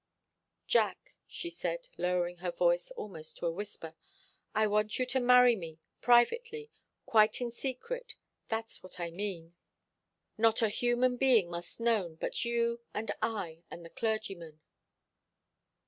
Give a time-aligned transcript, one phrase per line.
[0.65, 3.93] "Jack," she said, lowering her voice almost to a whisper,
[4.55, 6.71] "I want you to marry me privately
[7.05, 8.15] quite in secret
[8.49, 9.53] that's what I mean.
[10.39, 14.59] Not a human being must know, but you and I and the clergyman."